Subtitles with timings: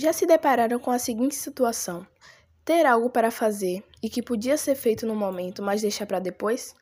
[0.00, 2.06] Já se depararam com a seguinte situação:
[2.64, 6.72] ter algo para fazer e que podia ser feito no momento, mas deixar para depois?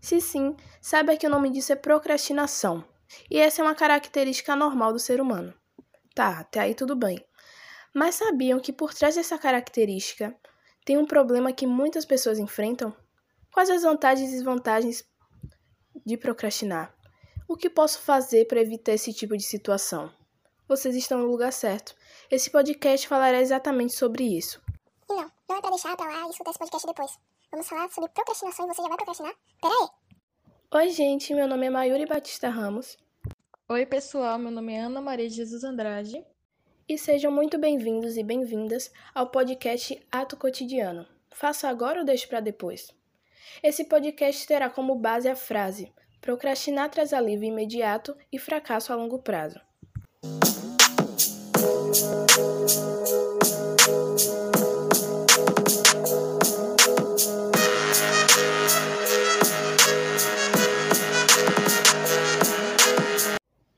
[0.00, 2.84] Se sim, saiba que o nome disso é procrastinação,
[3.30, 5.54] e essa é uma característica normal do ser humano.
[6.16, 7.24] Tá, até aí tudo bem.
[7.94, 10.34] Mas sabiam que por trás dessa característica
[10.84, 12.92] tem um problema que muitas pessoas enfrentam?
[13.52, 15.04] Quais as vantagens e desvantagens
[16.04, 16.92] de procrastinar?
[17.46, 20.12] O que posso fazer para evitar esse tipo de situação?
[20.66, 21.94] Vocês estão no lugar certo.
[22.30, 24.60] Esse podcast falará exatamente sobre isso.
[25.10, 27.18] E não, não é pra deixar pra lá e escutar esse podcast depois.
[27.50, 29.34] Vamos falar sobre procrastinação e você já vai procrastinar?
[29.60, 29.88] Pera aí!
[30.74, 32.96] Oi, gente, meu nome é Mayuri Batista Ramos.
[33.68, 36.24] Oi, pessoal, meu nome é Ana Maria Jesus Andrade.
[36.88, 41.06] E sejam muito bem-vindos e bem-vindas ao podcast Ato Cotidiano.
[41.30, 42.90] Faça agora ou deixe para depois?
[43.62, 49.18] Esse podcast terá como base a frase: procrastinar traz alívio imediato e fracasso a longo
[49.18, 49.60] prazo.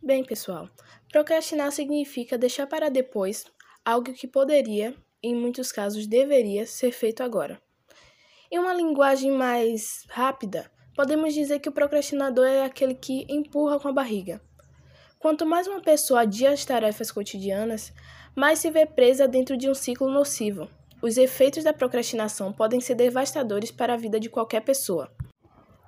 [0.02, 0.66] Bem, pessoal,
[1.12, 3.44] procrastinar significa deixar para depois
[3.84, 7.60] algo que poderia, em muitos casos deveria, ser feito agora.
[8.50, 13.88] Em uma linguagem mais rápida, podemos dizer que o procrastinador é aquele que empurra com
[13.88, 14.40] a barriga.
[15.18, 17.92] Quanto mais uma pessoa adia as tarefas cotidianas,
[18.34, 20.68] mais se vê presa dentro de um ciclo nocivo.
[21.02, 25.10] Os efeitos da procrastinação podem ser devastadores para a vida de qualquer pessoa.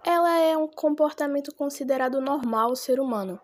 [0.04, 3.38] Ela é um comportamento considerado normal ao ser humano.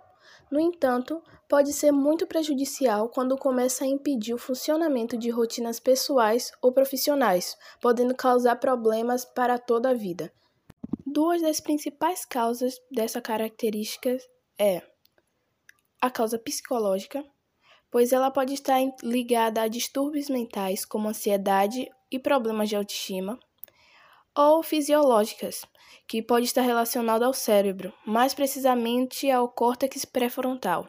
[0.50, 6.50] No entanto, pode ser muito prejudicial quando começa a impedir o funcionamento de rotinas pessoais
[6.62, 10.32] ou profissionais, podendo causar problemas para toda a vida.
[11.06, 14.16] Duas das principais causas dessa característica
[14.58, 14.82] é
[16.04, 17.24] a causa psicológica,
[17.90, 23.40] pois ela pode estar ligada a distúrbios mentais como ansiedade e problemas de autoestima,
[24.36, 25.64] ou fisiológicas,
[26.06, 30.86] que pode estar relacionada ao cérebro, mais precisamente ao córtex pré-frontal.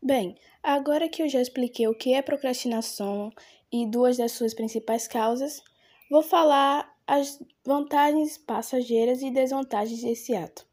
[0.00, 3.32] Bem, agora que eu já expliquei o que é procrastinação
[3.72, 5.60] e duas das suas principais causas,
[6.08, 10.64] vou falar as vantagens passageiras e desvantagens desse ato.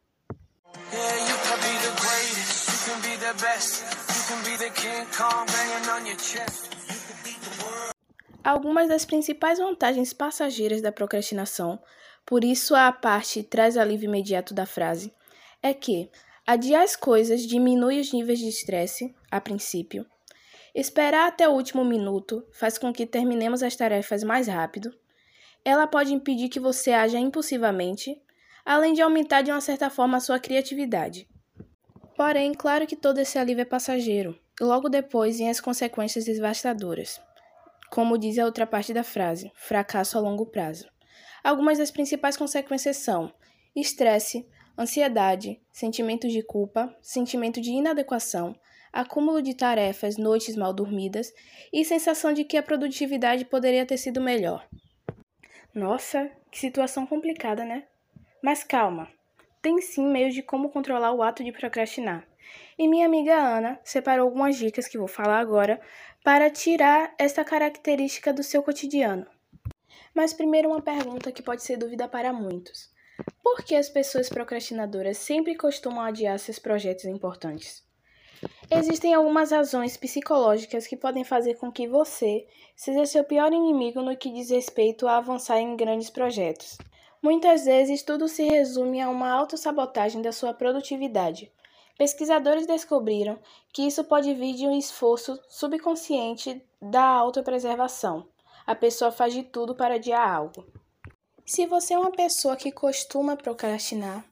[8.43, 11.79] Algumas das principais vantagens passageiras da procrastinação
[12.25, 15.13] por isso, a parte traz alívio imediato da frase
[15.61, 16.09] é que
[16.45, 20.05] adiar as coisas diminui os níveis de estresse, a princípio.
[20.73, 24.91] Esperar até o último minuto faz com que terminemos as tarefas mais rápido.
[25.63, 28.19] Ela pode impedir que você haja impulsivamente,
[28.65, 31.29] além de aumentar de uma certa forma a sua criatividade.
[32.15, 37.21] Porém, claro que todo esse alívio é passageiro, logo depois vêm as consequências devastadoras.
[37.91, 40.87] Como diz a outra parte da frase, fracasso a longo prazo.
[41.43, 43.33] Algumas das principais consequências são
[43.75, 48.55] estresse, ansiedade, sentimentos de culpa, sentimento de inadequação,
[48.91, 51.33] acúmulo de tarefas, noites mal dormidas
[51.71, 54.65] e sensação de que a produtividade poderia ter sido melhor.
[55.73, 57.83] Nossa, que situação complicada, né?
[58.41, 59.09] Mas calma,
[59.65, 62.23] tem sim meios de como controlar o ato de procrastinar.
[62.77, 65.81] E minha amiga Ana separou algumas dicas que vou falar agora
[66.23, 69.25] para tirar esta característica do seu cotidiano.
[70.13, 72.91] Mas primeiro uma pergunta que pode ser dúvida para muitos.
[73.41, 77.83] Por que as pessoas procrastinadoras sempre costumam adiar seus projetos importantes?
[78.69, 82.45] Existem algumas razões psicológicas que podem fazer com que você
[82.75, 86.77] seja seu pior inimigo no que diz respeito a avançar em grandes projetos.
[87.25, 91.51] Muitas vezes tudo se resume a uma autossabotagem da sua produtividade.
[91.97, 93.39] Pesquisadores descobriram
[93.73, 98.27] que isso pode vir de um esforço subconsciente da autopreservação
[98.65, 100.65] a pessoa faz de tudo para adiar algo.
[101.45, 104.25] Se você é uma pessoa que costuma procrastinar,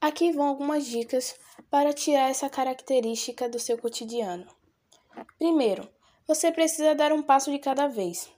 [0.00, 1.38] aqui vão algumas dicas
[1.70, 4.46] para tirar essa característica do seu cotidiano.
[5.38, 5.88] Primeiro,
[6.26, 8.28] você precisa dar um passo de cada vez.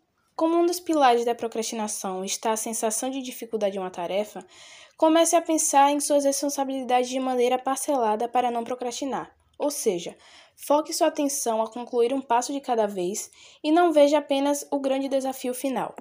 [0.43, 4.45] Como um dos pilares da procrastinação está a sensação de dificuldade em uma tarefa,
[4.97, 9.33] comece a pensar em suas responsabilidades de maneira parcelada para não procrastinar.
[9.57, 10.17] Ou seja,
[10.57, 13.31] foque sua atenção a concluir um passo de cada vez
[13.63, 15.95] e não veja apenas o grande desafio final.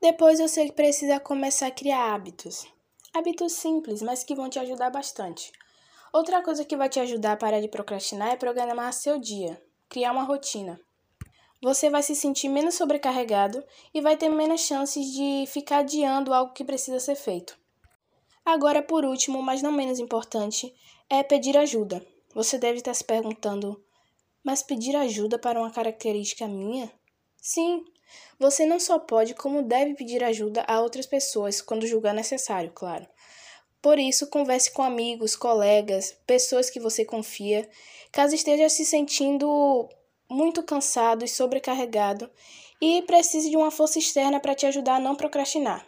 [0.00, 2.66] Depois você precisa começar a criar hábitos.
[3.14, 5.52] Hábitos simples, mas que vão te ajudar bastante.
[6.12, 10.10] Outra coisa que vai te ajudar a parar de procrastinar é programar seu dia, criar
[10.10, 10.80] uma rotina.
[11.62, 13.62] Você vai se sentir menos sobrecarregado
[13.94, 17.56] e vai ter menos chances de ficar adiando algo que precisa ser feito.
[18.44, 20.74] Agora, por último, mas não menos importante,
[21.08, 22.04] é pedir ajuda.
[22.34, 23.80] Você deve estar se perguntando:
[24.42, 26.90] mas pedir ajuda para uma característica minha?
[27.40, 27.84] Sim,
[28.40, 33.06] você não só pode, como deve pedir ajuda a outras pessoas quando julgar necessário, claro.
[33.80, 37.70] Por isso, converse com amigos, colegas, pessoas que você confia,
[38.10, 39.88] caso esteja se sentindo
[40.32, 42.30] muito cansado e sobrecarregado
[42.80, 45.86] e precise de uma força externa para te ajudar a não procrastinar.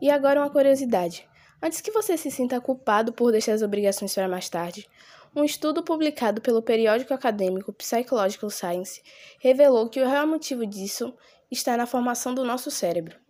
[0.00, 1.28] E agora uma curiosidade.
[1.62, 4.88] Antes que você se sinta culpado por deixar as obrigações para mais tarde,
[5.36, 9.02] um estudo publicado pelo periódico acadêmico Psychological Science
[9.40, 11.14] revelou que o real motivo disso
[11.50, 13.23] está na formação do nosso cérebro.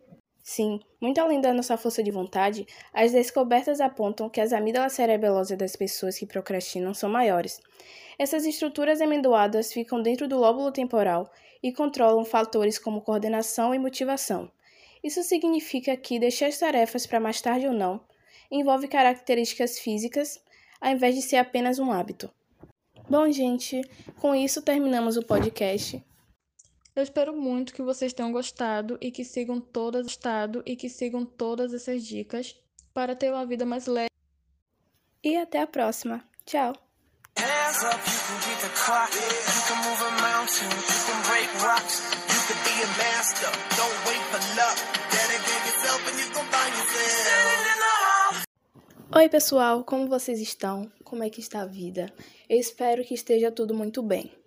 [0.47, 5.57] Sim, muito além da nossa força de vontade, as descobertas apontam que as amígdalas cerebelosas
[5.57, 7.63] das pessoas que procrastinam são maiores.
[8.19, 11.33] Essas estruturas amendoadas ficam dentro do lóbulo temporal
[11.63, 14.51] e controlam fatores como coordenação e motivação.
[15.03, 18.03] Isso significa que deixar as tarefas para mais tarde ou não
[18.51, 20.39] envolve características físicas,
[20.79, 22.31] ao invés de ser apenas um hábito.
[23.09, 23.81] Bom, gente,
[24.21, 26.05] com isso terminamos o podcast.
[26.97, 31.27] Eu espero muito que vocês tenham gostado e que sigam todas estado e que sigam
[31.27, 32.57] todas essas dicas
[32.93, 34.11] para ter uma vida mais leve.
[35.21, 36.25] E até a próxima.
[36.47, 36.73] Tchau.
[49.17, 50.89] Oi, pessoal, como vocês estão?
[51.03, 52.13] Como é que está a vida?
[52.49, 54.44] Eu espero que esteja tudo muito bem.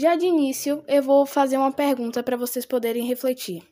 [0.00, 3.68] Já de início, eu vou fazer uma pergunta para vocês poderem refletir.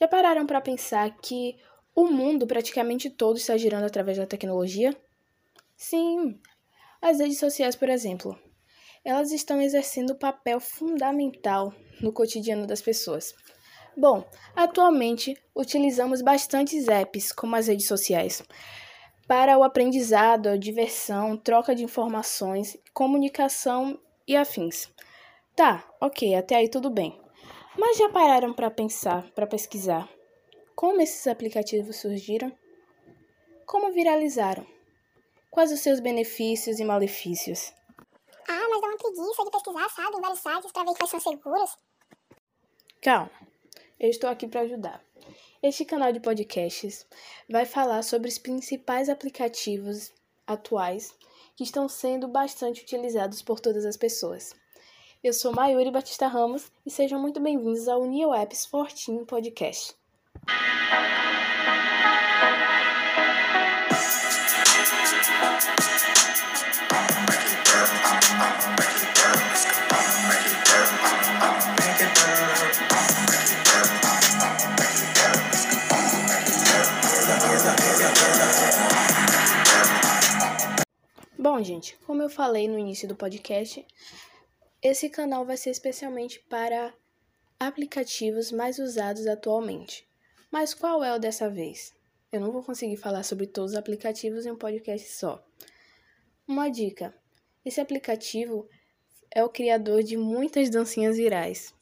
[0.00, 1.54] Já pararam para pensar que
[1.94, 4.96] o mundo praticamente todo está girando através da tecnologia?
[5.76, 6.40] Sim,
[7.02, 8.38] as redes sociais, por exemplo.
[9.04, 13.34] Elas estão exercendo um papel fundamental no cotidiano das pessoas.
[13.94, 18.42] Bom, atualmente utilizamos bastantes apps como as redes sociais
[19.28, 24.88] para o aprendizado, a diversão, troca de informações, comunicação e afins.
[25.56, 27.18] Tá, ok, até aí tudo bem.
[27.78, 30.08] Mas já pararam para pensar, para pesquisar
[30.76, 32.52] como esses aplicativos surgiram?
[33.64, 34.66] Como viralizaram?
[35.50, 37.72] Quais os seus benefícios e malefícios?
[38.46, 41.18] Ah, mas dá uma preguiça de pesquisar, sabe, em vários sites para ver quais são
[41.18, 41.78] seguros.
[43.00, 43.30] Calma,
[43.98, 45.02] eu estou aqui para ajudar.
[45.62, 47.06] Este canal de podcasts
[47.48, 50.12] vai falar sobre os principais aplicativos
[50.46, 51.16] atuais
[51.56, 54.54] que estão sendo bastante utilizados por todas as pessoas.
[55.26, 59.92] Eu sou Mayuri Batista Ramos e sejam muito bem-vindos ao Neo Apps 14 Podcast.
[81.36, 83.84] Bom, gente, como eu falei no início do podcast,
[84.86, 86.94] esse canal vai ser especialmente para
[87.58, 90.06] aplicativos mais usados atualmente.
[90.50, 91.92] Mas qual é o dessa vez?
[92.30, 95.44] Eu não vou conseguir falar sobre todos os aplicativos em um podcast só.
[96.46, 97.14] Uma dica:
[97.64, 98.68] esse aplicativo
[99.30, 101.74] é o criador de muitas dancinhas virais.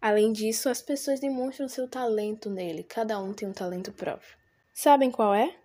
[0.00, 4.36] Além disso, as pessoas demonstram seu talento nele, cada um tem um talento próprio.
[4.72, 5.56] Sabem qual é?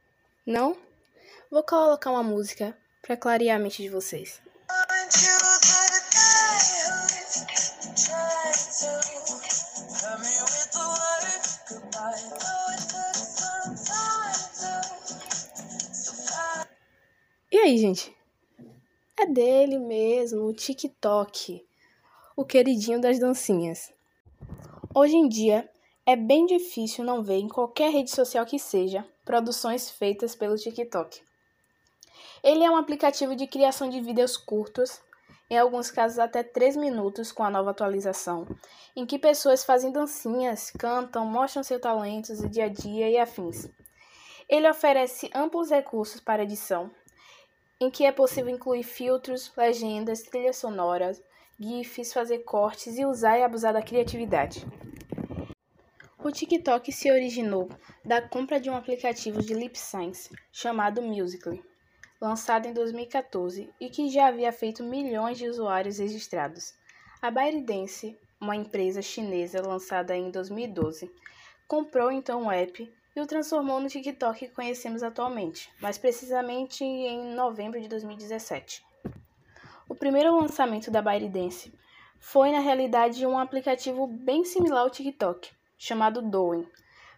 [0.45, 0.77] Não?
[1.49, 4.41] Vou colocar uma música para clarear a mente de vocês.
[17.51, 18.15] E aí, gente?
[19.17, 21.65] É dele mesmo, o TikTok,
[22.35, 23.91] o queridinho das dancinhas.
[24.93, 25.67] Hoje em dia,
[26.05, 31.21] é bem difícil não ver em qualquer rede social que seja produções feitas pelo TikTok.
[32.43, 35.01] Ele é um aplicativo de criação de vídeos curtos,
[35.49, 38.47] em alguns casos até 3 minutos com a nova atualização,
[38.95, 43.67] em que pessoas fazem dancinhas, cantam, mostram seus talentos, o dia a dia e afins.
[44.47, 46.89] Ele oferece amplos recursos para edição,
[47.79, 51.21] em que é possível incluir filtros, legendas, trilhas sonoras,
[51.59, 54.65] GIFs, fazer cortes e usar e abusar da criatividade.
[56.23, 57.69] O TikTok se originou
[58.05, 61.68] da compra de um aplicativo de lip sync chamado Musical.ly
[62.19, 66.73] lançado em 2014 e que já havia feito milhões de usuários registrados.
[67.21, 71.11] A ByteDance, uma empresa chinesa lançada em 2012,
[71.67, 77.33] comprou então o app e o transformou no TikTok que conhecemos atualmente, mais precisamente em
[77.33, 78.83] novembro de 2017.
[79.87, 81.73] O primeiro lançamento da ByteDance
[82.19, 86.67] foi na realidade um aplicativo bem similar ao TikTok, chamado Douyin,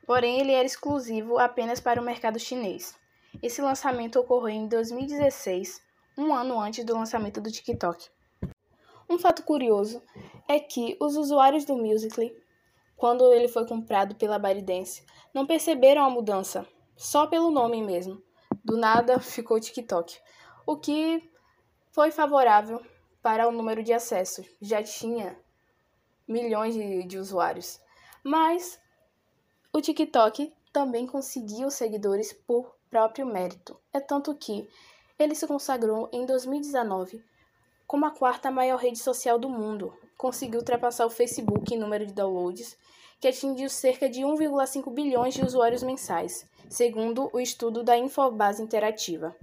[0.06, 2.96] porém ele era exclusivo apenas para o mercado chinês.
[3.42, 5.82] Esse lançamento ocorreu em 2016,
[6.18, 8.10] um ano antes do lançamento do TikTok.
[9.10, 10.02] Um fato curioso
[10.48, 12.36] é que os usuários do Musical.ly,
[12.98, 18.22] quando ele foi comprado pela ByteDance, não perceberam a mudança, só pelo nome mesmo.
[18.64, 20.20] Do nada ficou TikTok,
[20.66, 21.32] o que
[21.92, 22.82] foi favorável
[23.22, 24.46] para o número de acessos.
[24.62, 25.40] Já tinha
[26.28, 27.82] milhões de, de usuários.
[28.24, 28.80] Mas
[29.74, 33.80] o TikTok também conseguiu seguidores por próprio mérito.
[33.94, 34.70] É tanto que
[35.18, 37.24] ele se consagrou em 2019
[37.88, 39.94] como a quarta maior rede social do mundo.
[40.18, 42.78] Conseguiu ultrapassar o Facebook em número de downloads,
[43.20, 49.36] que atingiu cerca de 1,5 bilhões de usuários mensais, segundo o estudo da Infobase Interativa.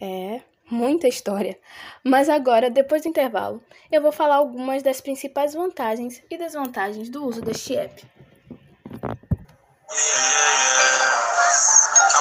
[0.00, 1.58] É, muita história.
[2.04, 7.24] Mas agora, depois do intervalo, eu vou falar algumas das principais vantagens e desvantagens do
[7.24, 8.04] uso deste app.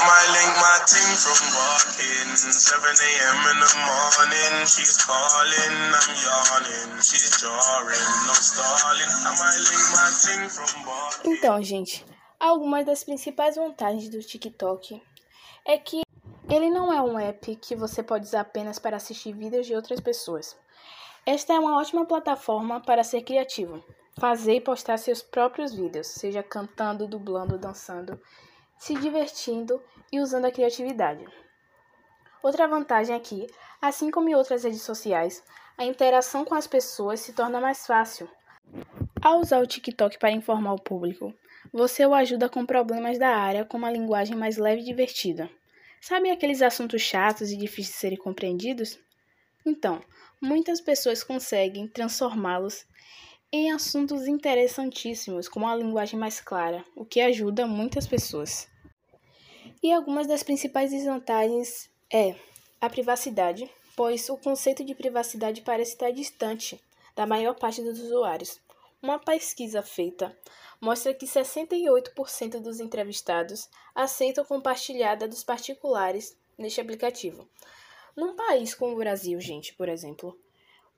[0.01, 2.35] Might link my team from walking.
[2.35, 3.37] 7 a.m.
[3.51, 4.65] in the morning.
[4.65, 6.97] She's calling, I'm yawning.
[7.01, 9.13] She's jarring, no stalling.
[9.21, 11.33] Might link my team from walking.
[11.33, 12.03] Então, gente,
[12.39, 15.01] algumas das principais vantagens do TikTok
[15.65, 16.01] é que
[16.49, 19.99] ele não é um app que você pode usar apenas para assistir vídeos de outras
[19.99, 20.57] pessoas.
[21.25, 23.83] Esta é uma ótima plataforma para ser criativo,
[24.19, 28.19] fazer e postar seus próprios vídeos, seja cantando, dublando, dançando,
[28.81, 29.79] se divertindo
[30.11, 31.23] e usando a criatividade.
[32.41, 33.45] Outra vantagem é que,
[33.79, 35.43] assim como em outras redes sociais,
[35.77, 38.27] a interação com as pessoas se torna mais fácil.
[39.21, 41.31] Ao usar o TikTok para informar o público,
[41.71, 45.47] você o ajuda com problemas da área com uma linguagem mais leve e divertida.
[46.01, 48.97] Sabe aqueles assuntos chatos e difíceis de serem compreendidos?
[49.63, 50.01] Então,
[50.41, 52.83] muitas pessoas conseguem transformá-los
[53.53, 58.70] em assuntos interessantíssimos com uma linguagem mais clara, o que ajuda muitas pessoas.
[59.83, 62.35] E algumas das principais desvantagens é
[62.79, 66.79] a privacidade, pois o conceito de privacidade parece estar distante
[67.15, 68.59] da maior parte dos usuários.
[69.01, 70.37] Uma pesquisa feita
[70.79, 77.49] mostra que 68% dos entrevistados aceitam compartilhar dados particulares neste aplicativo.
[78.15, 80.39] Num país como o Brasil, gente, por exemplo,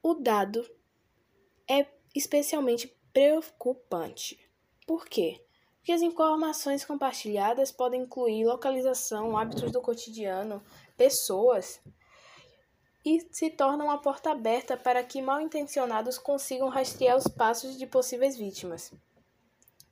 [0.02, 0.70] o dado
[1.70, 4.38] é especialmente preocupante.
[4.86, 5.42] Por quê?
[5.84, 10.64] Porque as informações compartilhadas podem incluir localização, hábitos do cotidiano,
[10.96, 11.82] pessoas
[13.04, 17.86] e se tornam uma porta aberta para que mal intencionados consigam rastrear os passos de
[17.86, 18.94] possíveis vítimas.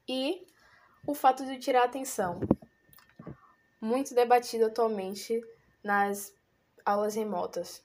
[0.08, 0.48] E
[1.06, 2.40] o fato de tirar atenção,
[3.82, 5.42] muito debatido atualmente
[5.84, 6.34] nas
[6.86, 7.84] aulas remotas.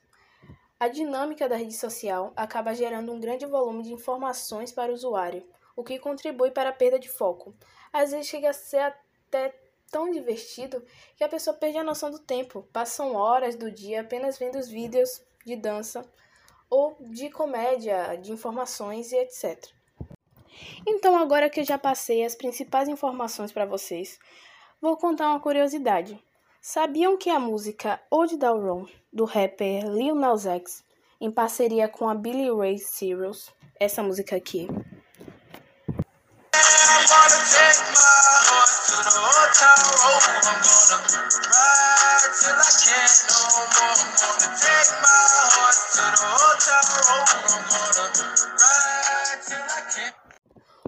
[0.79, 5.45] A dinâmica da rede social acaba gerando um grande volume de informações para o usuário,
[5.77, 7.55] o que contribui para a perda de foco.
[7.93, 9.55] Às vezes chega a ser até
[9.91, 10.83] tão divertido
[11.15, 12.67] que a pessoa perde a noção do tempo.
[12.73, 16.03] Passam horas do dia apenas vendo os vídeos de dança
[16.67, 19.71] ou de comédia, de informações e etc.
[20.85, 24.19] Então, agora que eu já passei as principais informações para vocês,
[24.81, 26.21] vou contar uma curiosidade.
[26.59, 30.83] Sabiam que a música Old Road, do rapper Lil Nas X,
[31.21, 34.67] em parceria com a Billy Ray Cyrus, essa música aqui,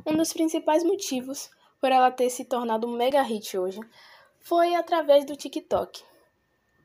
[0.05, 3.79] um dos principais motivos por ela ter se tornado um mega hit hoje
[4.39, 6.03] foi através do TikTok.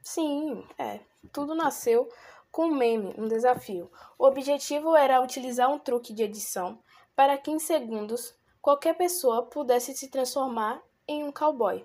[0.02, 1.00] Sim, é,
[1.32, 2.08] tudo nasceu
[2.52, 3.90] com um meme, um desafio.
[4.18, 6.78] O objetivo era utilizar um truque de edição
[7.16, 11.84] para que em segundos qualquer pessoa pudesse se transformar em um cowboy.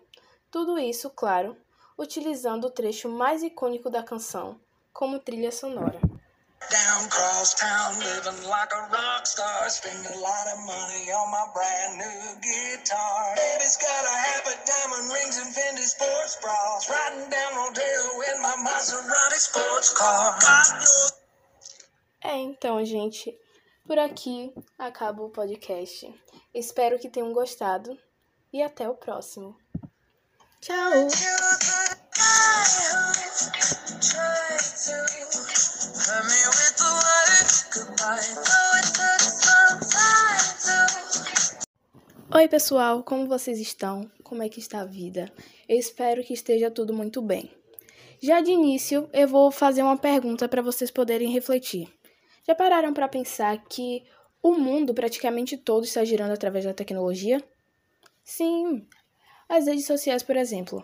[0.49, 1.57] Tudo isso, claro,
[1.97, 4.57] utilizando o trecho mais icônico da canção
[4.93, 5.99] como trilha sonora.
[6.71, 9.69] Down cross town, living like a rock star.
[9.69, 13.35] Spend a lot of money on my brand new guitar.
[13.35, 16.89] Baby's got a habit, diamond rings and Fendi sports bras.
[16.89, 20.39] Riding down Rodeo in my Maserati sports car.
[22.21, 23.37] É, então, gente,
[23.85, 26.13] por aqui acaba o podcast.
[26.53, 27.97] Espero que tenham gostado
[28.51, 29.55] e até o próximo.
[30.61, 31.07] Tchau!
[42.31, 44.09] Oi, pessoal, como vocês estão?
[44.23, 45.31] Como é que está a vida?
[45.67, 47.51] Eu espero que esteja tudo muito bem.
[48.21, 51.98] Já de início, eu vou fazer uma pergunta para vocês poderem refletir.
[52.49, 54.03] Já pararam para pensar que
[54.41, 57.43] o mundo praticamente todo está girando através da tecnologia?
[58.23, 58.87] Sim,
[59.47, 60.83] as redes sociais, por exemplo.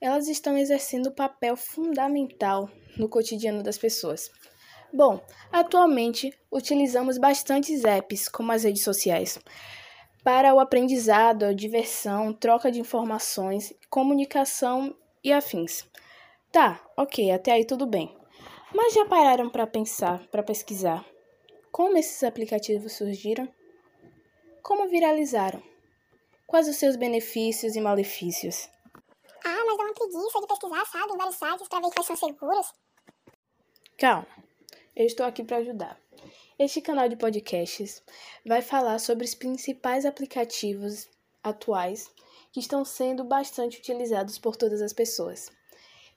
[0.00, 4.28] Elas estão exercendo papel fundamental no cotidiano das pessoas.
[4.92, 9.38] Bom, atualmente utilizamos bastantes apps, como as redes sociais,
[10.24, 15.88] para o aprendizado, a diversão, troca de informações, comunicação e afins.
[16.50, 18.17] Tá, ok, até aí tudo bem.
[18.74, 21.04] Mas já pararam para pensar, para pesquisar
[21.78, 23.48] como esses aplicativos surgiram?
[24.64, 25.62] Como viralizaram?
[26.44, 28.68] Quais os seus benefícios e malefícios?
[29.44, 32.16] Ah, mas dá uma preguiça de pesquisar, sabe, em vários sites para ver quais são
[32.16, 32.72] seguros.
[33.96, 34.26] Calma,
[34.96, 36.00] eu estou aqui para ajudar.
[36.58, 38.02] Este canal de podcasts
[38.44, 41.08] vai falar sobre os principais aplicativos
[41.44, 42.10] atuais
[42.52, 45.48] que estão sendo bastante utilizados por todas as pessoas.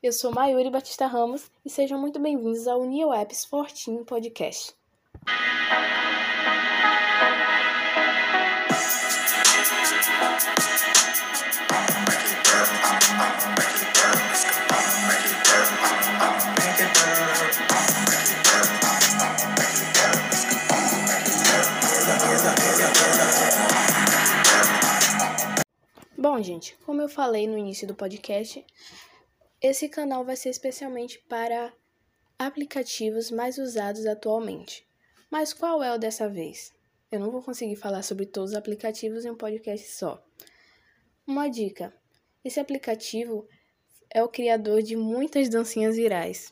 [0.03, 4.73] Eu sou Mayuri Batista Ramos e sejam muito bem-vindos ao New Apps Fortinho Podcast.
[26.17, 28.65] Bom, gente, como eu falei no início do podcast,
[29.61, 31.71] esse canal vai ser especialmente para
[32.37, 34.87] aplicativos mais usados atualmente.
[35.29, 36.73] Mas qual é o dessa vez?
[37.11, 40.23] Eu não vou conseguir falar sobre todos os aplicativos em um podcast só.
[41.27, 41.93] Uma dica:
[42.43, 43.47] esse aplicativo
[44.09, 46.51] é o criador de muitas dancinhas virais.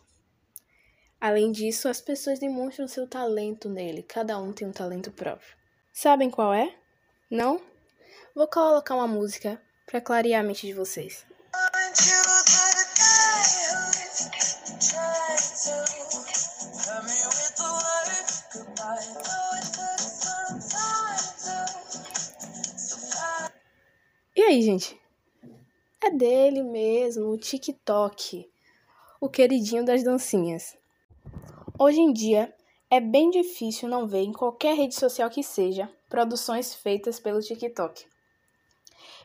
[1.19, 5.57] Além disso, as pessoas demonstram seu talento nele, cada um tem um talento próprio.
[5.91, 6.77] Sabem qual é?
[7.29, 7.61] Não?
[8.33, 11.28] Vou colocar uma música para clarear a mente de vocês.
[24.49, 24.99] Aí, gente?
[26.03, 28.49] É dele mesmo, o TikTok,
[29.21, 30.75] o queridinho das dancinhas.
[31.77, 32.53] Hoje em dia,
[32.89, 38.07] é bem difícil não ver em qualquer rede social que seja produções feitas pelo TikTok.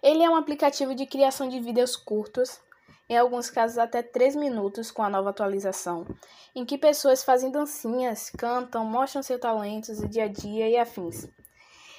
[0.03, 2.61] Ele é um aplicativo de criação de vídeos curtos
[3.09, 6.07] em alguns casos até 3 minutos com a nova atualização,
[6.55, 11.27] em que pessoas fazem dancinhas, cantam, mostram seus talentos do dia a dia e afins.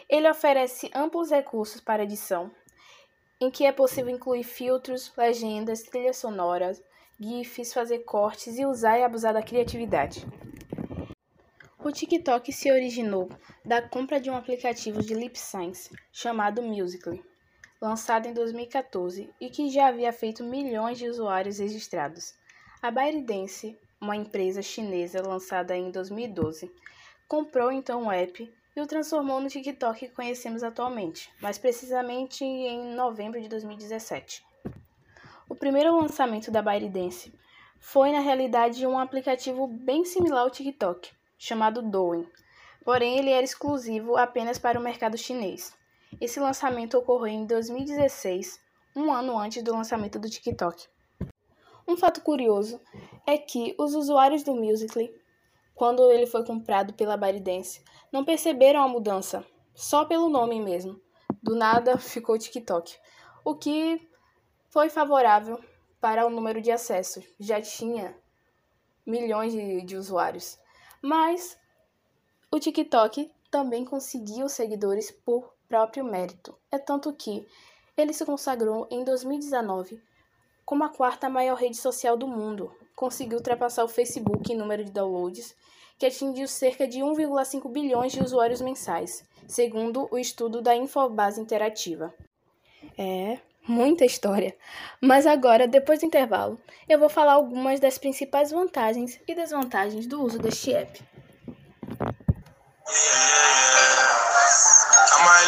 [0.08, 2.52] Ele oferece amplos recursos para edição,
[3.40, 6.82] em que é possível incluir filtros, legendas, trilhas sonoras,
[7.20, 10.26] GIFs, fazer cortes e usar e abusar da criatividade.
[11.80, 13.30] O TikTok se originou
[13.64, 15.78] da compra de um aplicativo de lip sync
[16.12, 17.36] chamado Musical.ly
[17.82, 22.34] lançado em 2014 e que já havia feito milhões de usuários registrados.
[22.82, 26.72] A ByteDance, uma empresa chinesa lançada em 2012,
[27.28, 32.94] comprou então o app e o transformou no TikTok que conhecemos atualmente, mais precisamente em
[32.94, 34.46] novembro de 2017.
[35.48, 37.34] O primeiro lançamento da ByteDance
[37.80, 42.28] foi na realidade um aplicativo bem similar ao TikTok, chamado Douyin,
[42.84, 45.74] porém ele era exclusivo apenas para o mercado chinês.
[46.20, 48.60] Esse lançamento ocorreu em 2016,
[48.96, 50.88] um ano antes do lançamento do TikTok.
[51.88, 52.82] Um fato curioso
[53.28, 55.14] é que os usuários do Musical.ly,
[55.76, 61.00] quando ele foi comprado pela ByteDance, não perceberam a mudança, só pelo nome mesmo.
[61.44, 62.98] Do nada ficou TikTok,
[63.44, 64.10] o que
[64.70, 65.60] foi favorável
[66.02, 67.24] para o número de acessos.
[67.40, 68.18] Já tinha
[69.06, 70.58] milhões de, de usuários.
[71.02, 71.58] Mas
[72.52, 76.58] o TikTok também conseguiu seguidores por próprio mérito.
[76.72, 77.48] É tanto que
[77.96, 80.02] ele se consagrou em 2019
[80.66, 82.76] como a quarta maior rede social do mundo.
[82.96, 85.56] Conseguiu ultrapassar o Facebook em número de downloads,
[85.98, 92.14] que atingiu cerca de 1,5 bilhões de usuários mensais, segundo o estudo da Infobase Interativa.
[92.98, 94.56] É, muita história.
[95.02, 100.24] Mas agora, depois do intervalo, eu vou falar algumas das principais vantagens e desvantagens do
[100.24, 101.04] uso deste app.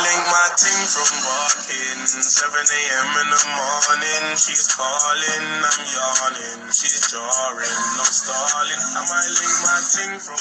[0.03, 2.01] link my team from walking.
[2.07, 3.09] 7 a.m.
[3.21, 8.81] in the morning, she's calling, I'm yawning, she's jarring, no stalling.
[8.81, 10.37] I might my team from.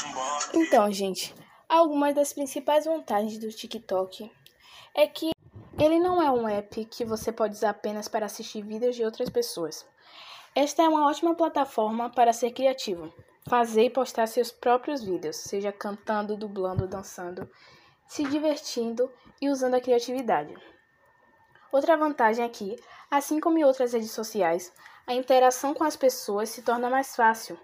[0.55, 1.35] Então, gente,
[1.69, 4.31] algumas das principais vantagens do TikTok
[4.95, 5.33] é que
[5.79, 9.29] ele não é um app que você pode usar apenas para assistir vídeos de outras
[9.29, 9.85] pessoas.
[10.55, 13.13] Esta é uma ótima plataforma para ser criativo,
[13.47, 17.47] fazer e postar seus próprios vídeos, seja cantando, dublando, dançando
[18.09, 20.55] se divertindo e usando a criatividade.
[21.73, 22.77] Outra vantagem é que,
[23.11, 24.73] assim como em outras redes sociais,
[25.07, 27.59] a interação com as pessoas se torna mais fácil.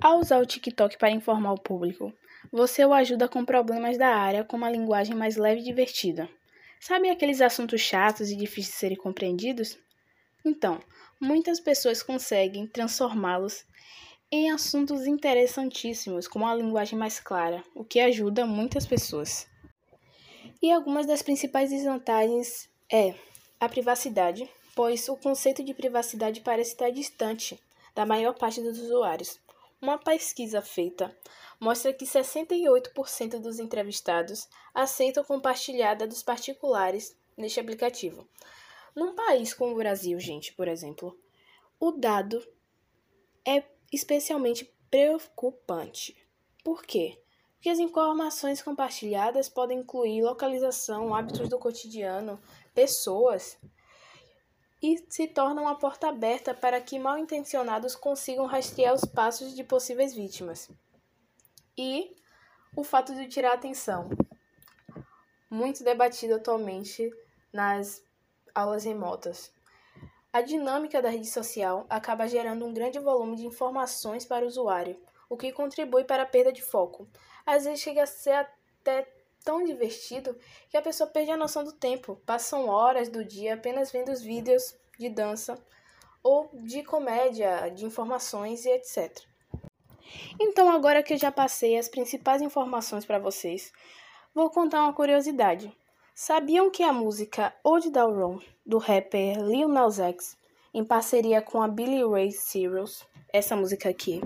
[0.00, 2.12] Ao usar o TikTok para informar o público,
[2.52, 6.28] você o ajuda com problemas da área com uma linguagem mais leve e divertida.
[6.78, 9.78] Sabe aqueles assuntos chatos e difíceis de serem compreendidos?
[10.44, 10.80] Então,
[11.20, 13.64] muitas pessoas conseguem transformá-los
[14.30, 19.48] em assuntos interessantíssimos, como a linguagem mais clara, o que ajuda muitas pessoas.
[20.62, 23.14] E algumas das principais desvantagens é
[23.60, 27.60] a privacidade, pois o conceito de privacidade parece estar distante
[27.94, 29.38] da maior parte dos usuários.
[29.80, 31.14] Uma pesquisa feita
[31.60, 38.26] mostra que 68% dos entrevistados aceitam compartilhar dados particulares neste aplicativo.
[38.94, 41.18] Num país como o Brasil, gente, por exemplo,
[41.78, 42.42] o dado
[43.46, 46.16] é especialmente preocupante.
[46.64, 47.22] Por quê?
[47.56, 52.38] Porque as informações compartilhadas podem incluir localização, hábitos do cotidiano,
[52.74, 53.58] pessoas
[54.82, 59.64] e se tornam uma porta aberta para que mal intencionados consigam rastrear os passos de
[59.64, 60.70] possíveis vítimas.
[61.76, 62.14] E
[62.76, 64.08] o fato de tirar atenção,
[65.50, 67.10] muito debatido atualmente
[67.52, 68.02] nas
[68.54, 69.50] aulas remotas.
[70.32, 75.00] A dinâmica da rede social acaba gerando um grande volume de informações para o usuário,
[75.28, 77.08] o que contribui para a perda de foco.
[77.46, 79.08] Às vezes chega a ser até
[79.44, 80.36] tão divertido
[80.68, 82.20] que a pessoa perde a noção do tempo.
[82.26, 85.56] Passam horas do dia apenas vendo os vídeos de dança
[86.22, 89.24] ou de comédia, de informações e etc.
[90.40, 93.72] Então, agora que eu já passei as principais informações para vocês,
[94.34, 95.72] vou contar uma curiosidade.
[96.14, 100.36] Sabiam que a música Old Road, do rapper Lil Nas X,
[100.74, 104.20] em parceria com a Billy Ray Cyrus, essa música aqui,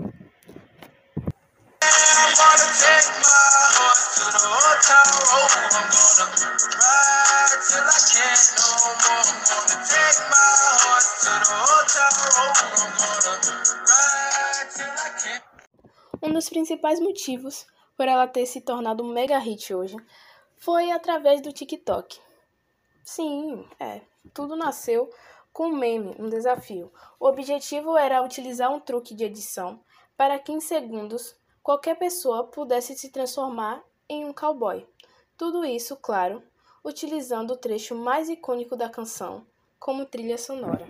[16.21, 17.65] um dos principais motivos
[17.97, 19.97] por ela ter se tornado um mega hit hoje
[20.55, 22.19] foi através do TikTok.
[23.03, 24.01] Sim, é,
[24.33, 25.09] tudo nasceu
[25.51, 26.91] com um meme, um desafio.
[27.19, 29.83] O objetivo era utilizar um truque de edição
[30.15, 34.87] para que em segundos qualquer pessoa pudesse se transformar em um cowboy.
[35.37, 36.43] Tudo isso, claro,
[36.83, 39.45] utilizando o trecho mais icônico da canção
[39.79, 40.85] como trilha sonora.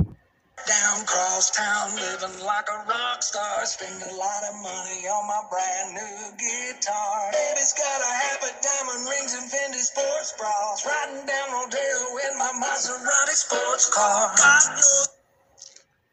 [0.67, 3.65] Down cross town, living like a rock star.
[3.65, 7.31] Spend a lot of money on my brand new guitar.
[7.31, 10.85] Baby's got a habit, diamond rings and Fendi sports bras.
[10.85, 14.35] Riding down Rodeo in my Maserati sports car.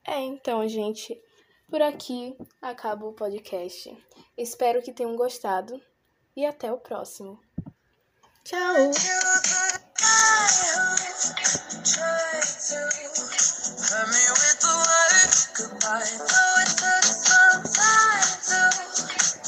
[0.06, 1.20] É, então, gente,
[1.68, 3.94] por aqui acaba o podcast.
[4.36, 5.80] Espero que tenham gostado
[6.34, 7.38] e até o próximo.
[8.42, 8.74] Tchau!
[14.28, 16.04] With the word goodbye.
[16.28, 17.27] Though.